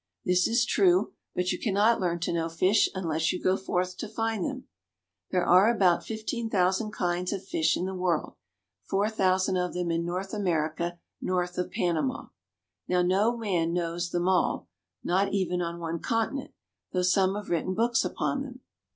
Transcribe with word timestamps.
This 0.25 0.47
is 0.47 0.65
true, 0.65 1.13
but 1.35 1.51
you 1.51 1.59
cannot 1.59 2.01
learn 2.01 2.19
to 2.21 2.33
know 2.33 2.49
fish 2.49 2.89
unless 2.95 3.31
you 3.31 3.39
go 3.39 3.55
forth 3.55 3.97
to 3.97 4.07
find 4.07 4.43
them. 4.43 4.63
There 5.29 5.45
are 5.45 5.69
about 5.71 6.03
15,000 6.03 6.91
kinds 6.91 7.31
of 7.31 7.45
fish 7.47 7.77
in 7.77 7.85
the 7.85 7.93
world; 7.93 8.33
4,000 8.89 9.57
of 9.57 9.75
them 9.75 9.91
in 9.91 10.03
North 10.03 10.33
America, 10.33 10.97
north 11.21 11.59
of 11.59 11.69
Panama. 11.69 12.29
Now 12.87 13.03
no 13.03 13.37
man 13.37 13.73
knows 13.73 14.09
them 14.09 14.27
all, 14.27 14.67
not 15.03 15.31
even 15.35 15.61
on 15.61 15.79
one 15.79 15.99
continent, 15.99 16.55
though 16.91 17.03
some 17.03 17.35
have 17.35 17.51
written 17.51 17.75
books 17.75 18.03
upon 18.03 18.41
them. 18.41 18.61